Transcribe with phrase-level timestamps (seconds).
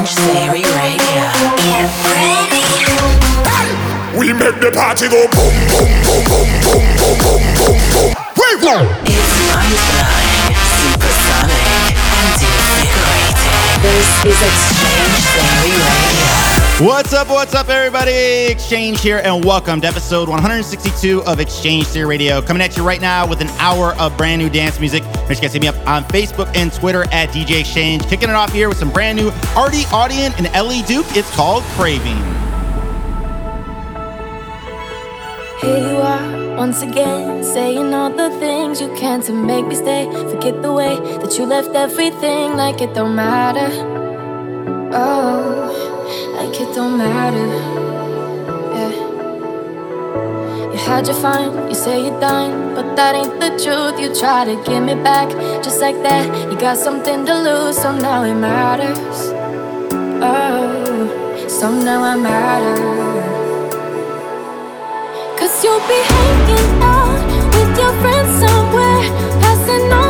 [0.00, 1.24] X-Change Theory Radio.
[1.60, 2.64] Get ready.
[4.16, 8.08] We make the party go boom, boom, boom, boom, boom, boom, boom, boom, boom.
[8.32, 8.80] Wait, whoa.
[9.04, 13.60] It's mind-blowing, supersonic, and invigorating.
[13.84, 16.39] This is X-Change Theory Radio.
[16.80, 18.10] What's up, what's up, everybody?
[18.10, 22.40] X-Change here, and welcome to episode 162 of X-Change Theory Radio.
[22.40, 25.04] Coming at you right now with an hour of brand new dance music.
[25.04, 28.06] Make sure you guys hit me up on Facebook and Twitter at DJ X-Change.
[28.06, 31.04] Kicking it off here with some brand new Arty Audien and Ellee Duke.
[31.10, 32.16] It's called Craving.
[35.60, 40.10] Here you are, once again, saying all the things you can to make me stay.
[40.30, 43.68] Forget the way that you left everything like it don't matter.
[44.94, 45.89] Oh,
[46.36, 47.46] like it don't matter.
[48.74, 48.92] Yeah.
[50.72, 54.00] You had your fun, you say you're done, but that ain't the truth.
[54.00, 55.28] You try to give me back,
[55.62, 56.26] just like that.
[56.50, 59.18] You got something to lose, so now it matters.
[60.22, 63.00] Oh, so now I matter.
[65.38, 67.20] Cause you'll be hanging out
[67.54, 69.02] with your friends somewhere,
[69.42, 70.09] passing all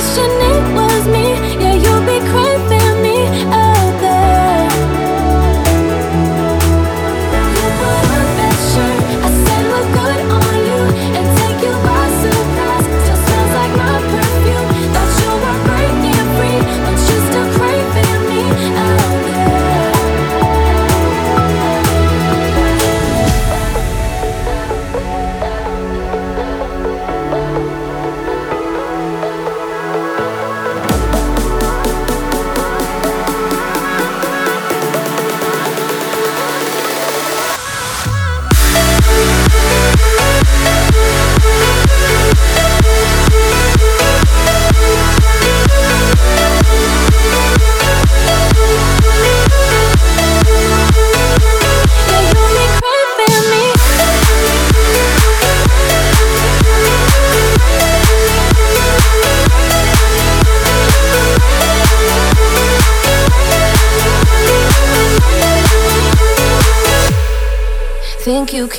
[0.00, 2.89] Wishing it was me, yeah, you'll be craving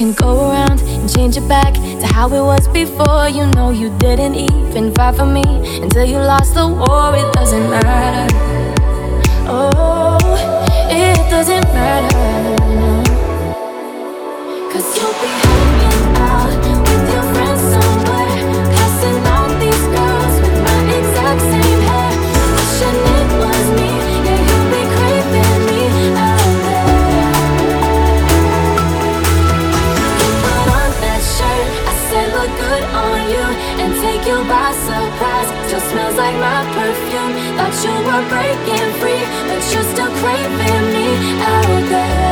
[0.01, 3.29] can go around and change it back to how it was before?
[3.29, 5.44] You know you didn't even fight for me
[5.79, 7.16] until you lost the war.
[7.16, 8.35] It doesn't matter.
[9.47, 10.17] Oh,
[10.90, 12.50] it doesn't matter.
[35.72, 37.32] Still smells like my perfume.
[37.56, 42.32] Thought you were breaking free, but you're still craving me oh, out there.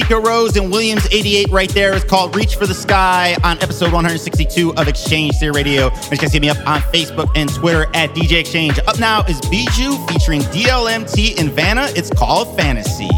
[0.00, 1.92] Chico Rose and Williams 88 right there.
[1.92, 5.90] It's called Reach for the Sky on episode 162 of X-Change Theory Radio.
[5.90, 8.78] Make sure can see me up on Facebook and Twitter at DJ X-Change.
[8.86, 11.94] Up now is Bijou featuring DLMT and Vannah.
[11.98, 13.10] It's called Fantasy.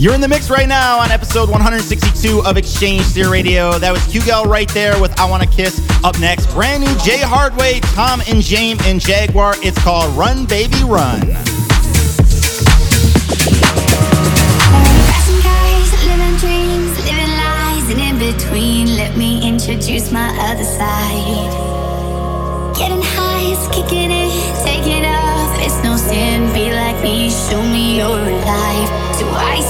[0.00, 3.78] You're in the mix right now on episode 162 of X-Change Theory Radio.
[3.78, 5.78] That was Hugel right there with I Wanna Kiss.
[6.02, 9.62] Up next, brand new Jay Hardway, Tom and James and JGUAR.
[9.62, 11.20] It's called Run Baby Run.
[18.18, 18.96] between.
[18.96, 21.69] Let me introduce my other side.
[27.02, 29.18] Me, show me you're alive.
[29.18, 29.60] Do I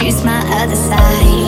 [0.00, 0.28] sing?
[0.28, 1.47] away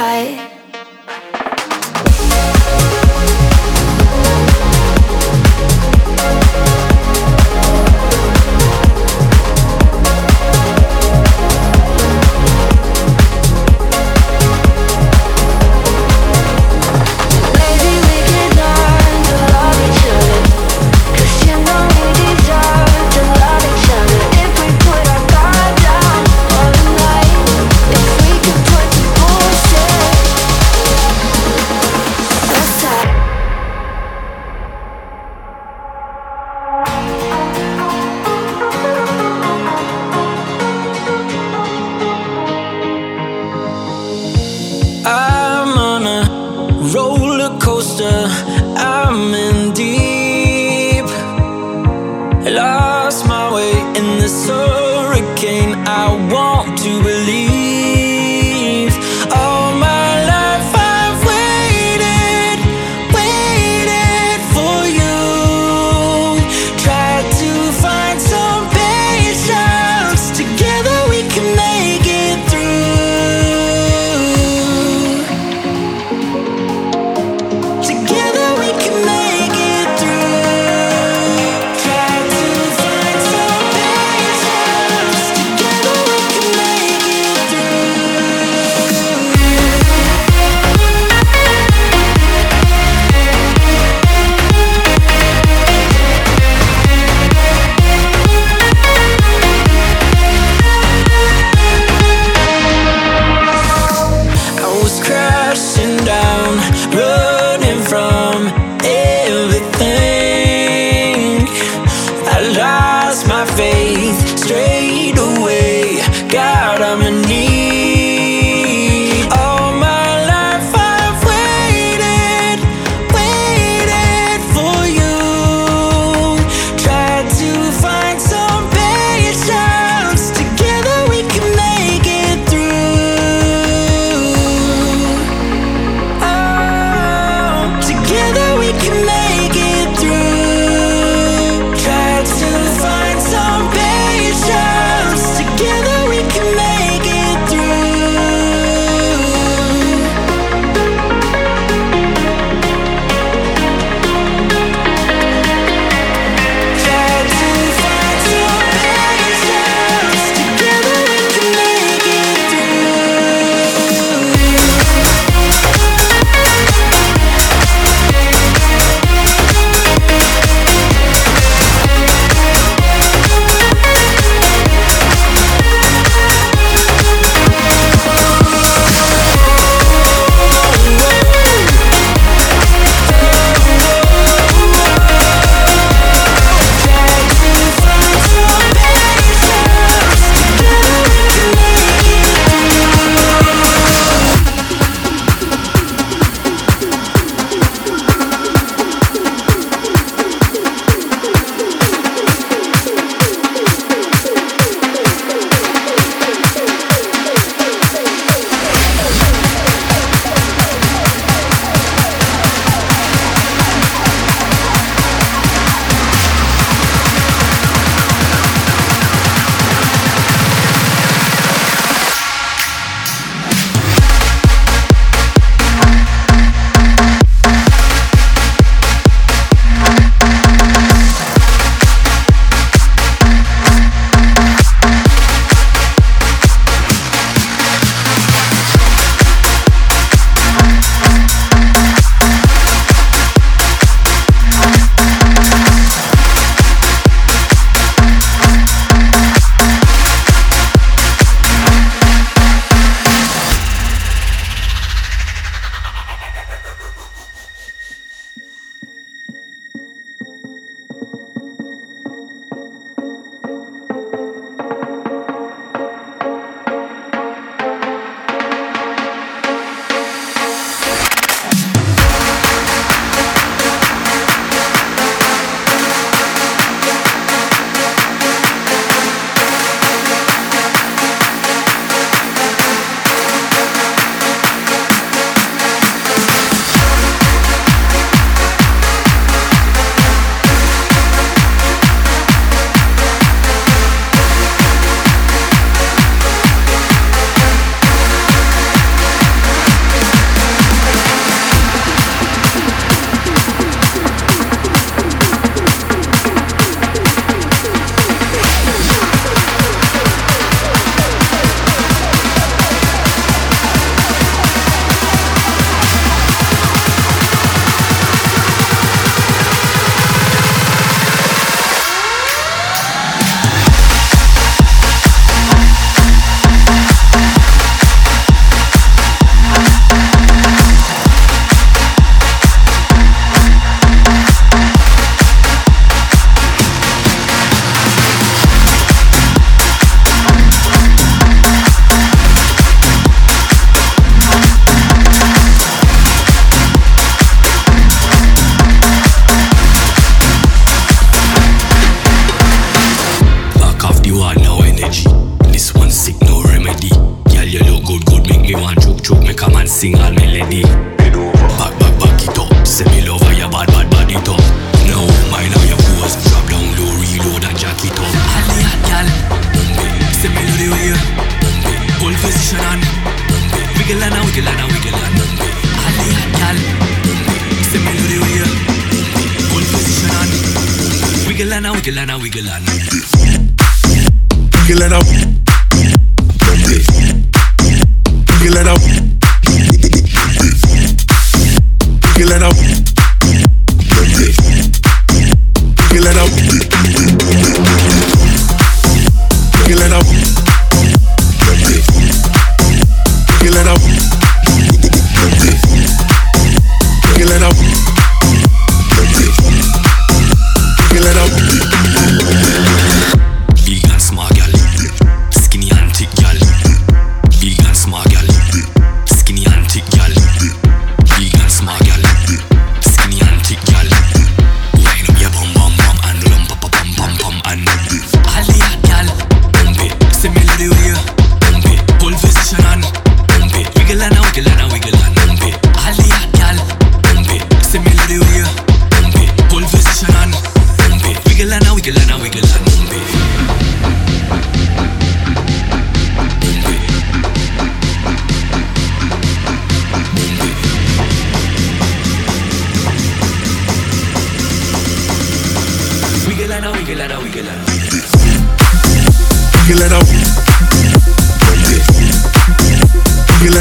[0.00, 0.49] side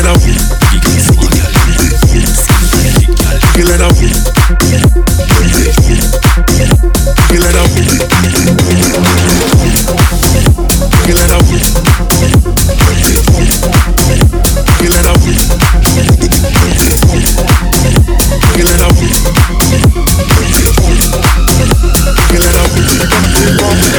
[0.05, 0.19] out.
[0.19, 2.51] Big and small gal, skinny and thick
[3.19, 3.39] gal.
[3.55, 3.95] Wiggle it out.
[7.29, 7.69] Wiggle it out.
[11.05, 11.45] Wiggle it out.
[14.79, 15.23] Wiggle it out.
[18.55, 19.38] Wiggle it out.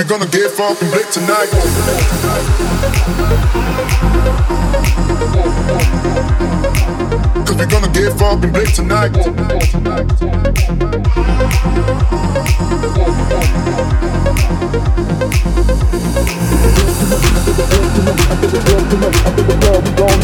[0.00, 1.50] We're gonna get funk and blick tonight.
[7.44, 9.12] Cause we're gonna get funk and blick tonight.
[9.12, 9.28] I'm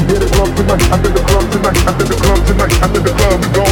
[0.08, 2.96] in the club tonight, I'm in the club tonight, I'm in the club tonight, I'm
[2.96, 3.65] in the club, we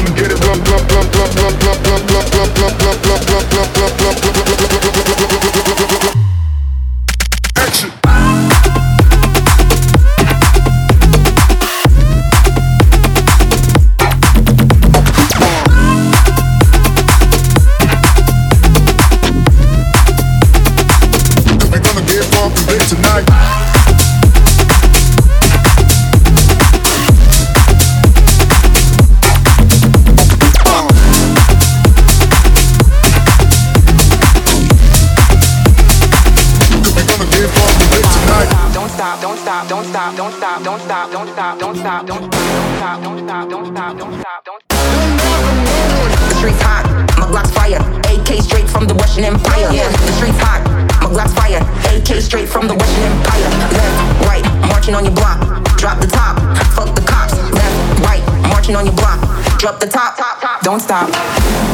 [59.65, 60.61] Drop the top, top, top.
[60.61, 61.74] Don't stop.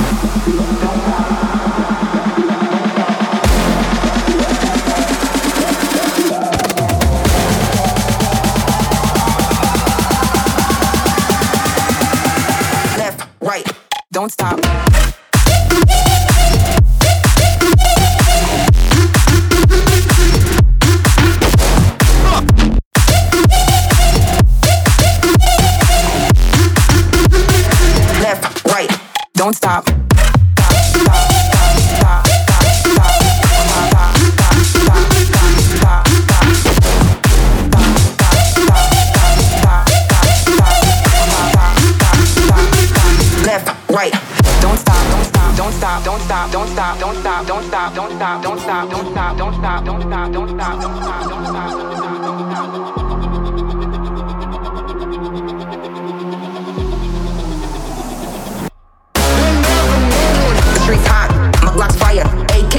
[46.50, 50.02] Don't stop, don't stop, don't stop, don't stop, don't stop, don't stop, don't stop, don't
[50.02, 52.00] stop, don't stop, don't stop, don't stop, don't stop,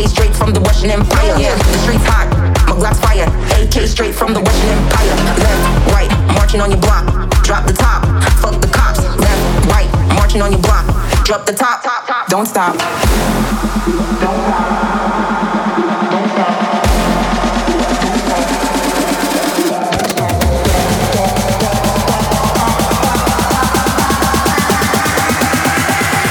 [0.07, 1.39] straight from the Russian Empire.
[1.39, 2.27] Yeah, the streets hot,
[2.67, 3.29] my Glock's fire.
[3.55, 5.15] AK straight from the Russian Empire.
[5.39, 7.05] Left, right, marching on your block.
[7.43, 8.03] Drop the top,
[8.41, 8.99] fuck the cops.
[8.99, 10.85] Left, right, marching on your block.
[11.23, 12.00] Drop the top, top,
[12.31, 12.37] top.
[12.37, 12.75] Don't stop.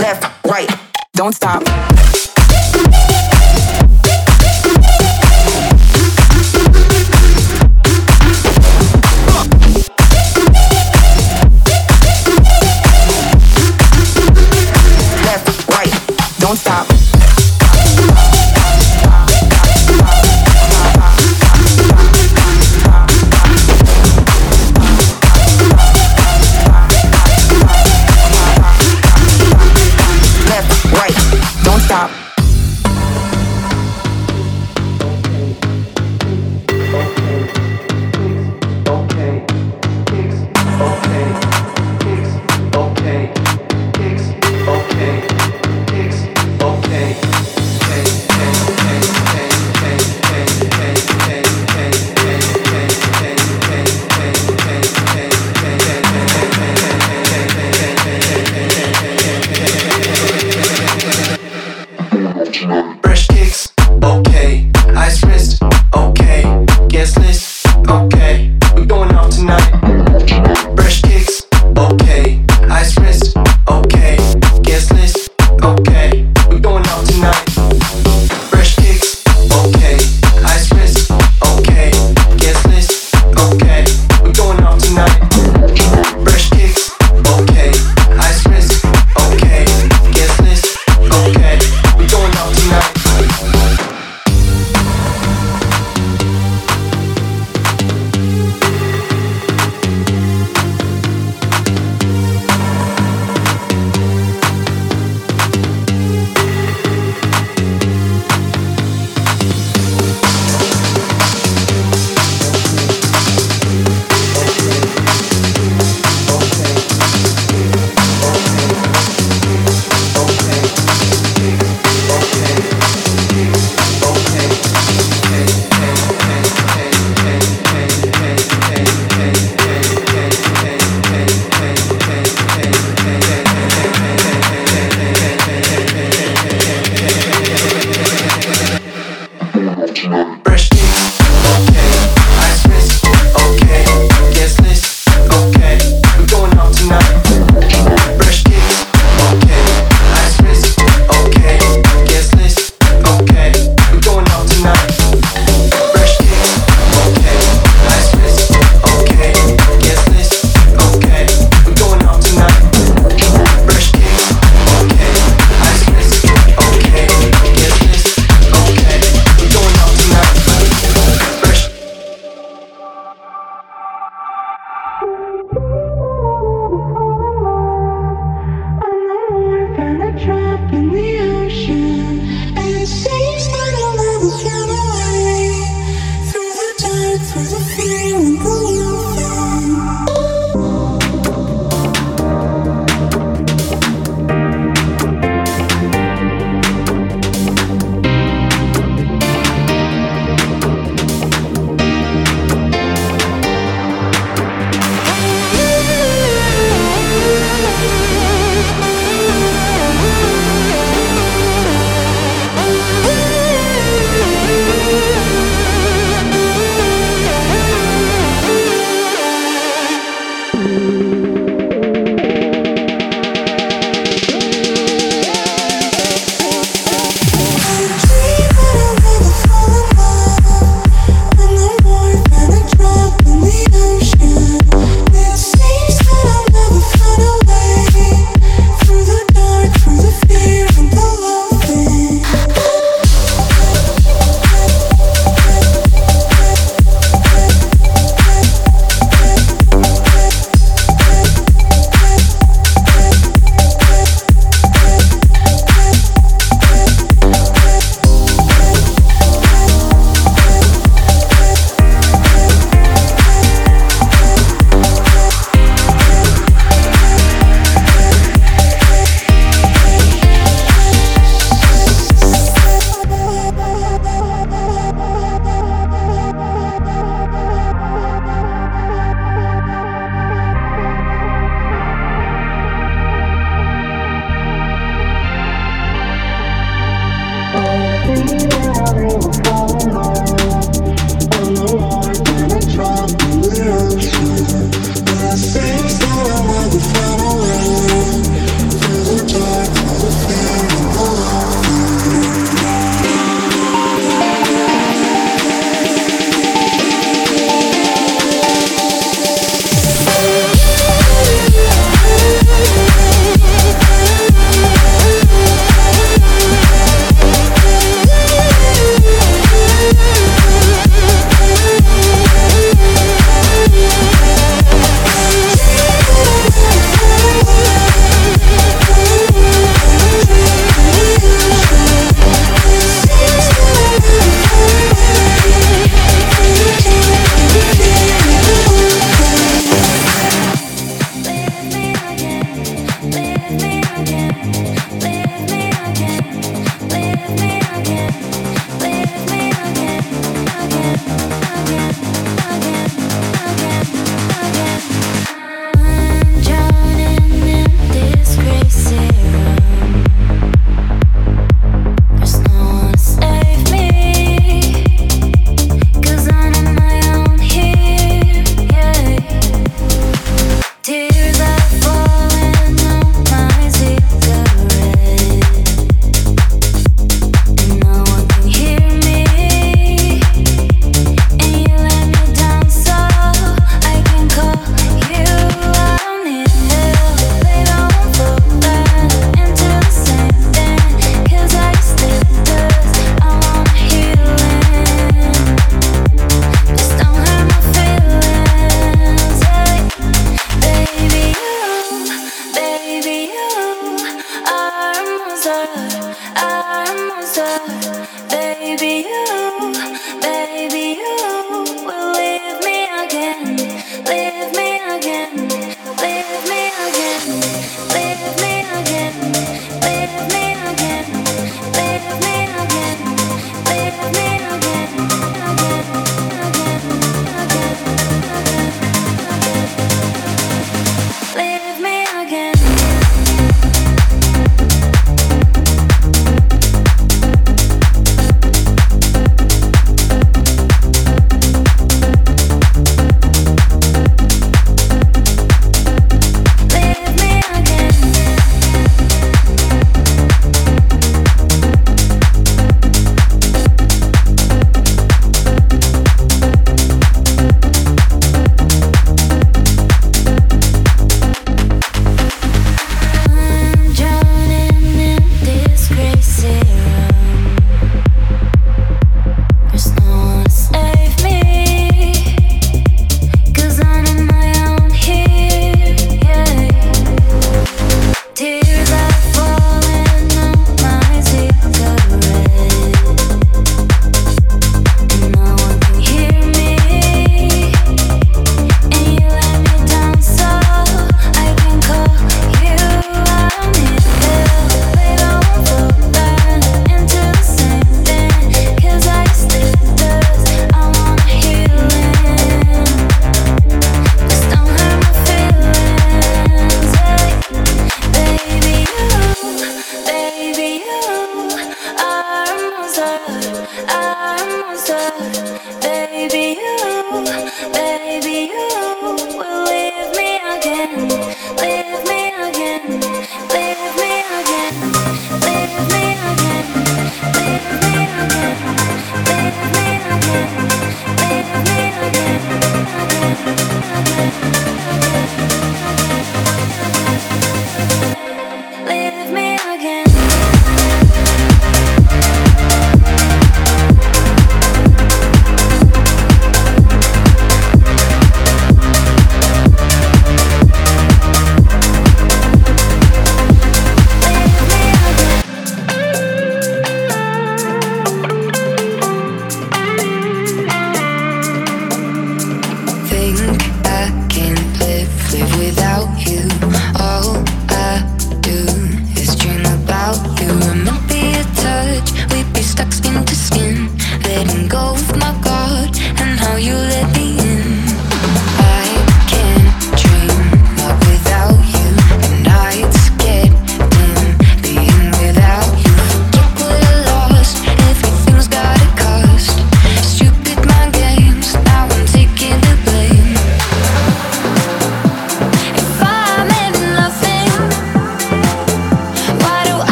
[0.00, 0.68] Left, right,
[1.12, 1.93] Don't stop.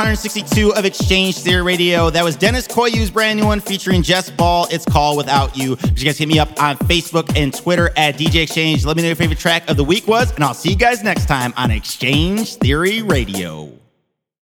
[0.00, 2.08] 162 of X-Change Theory Radio.
[2.08, 4.66] That was Deniz Koyu's brand new one featuring Jess Ball.
[4.70, 5.76] It's called Without You.
[5.94, 8.86] You guys hit me up on Facebook and Twitter at DJ X-Change.
[8.86, 11.02] Let me know your favorite track of the week was, and I'll see you guys
[11.02, 13.79] next time on X-Change Theory Radio.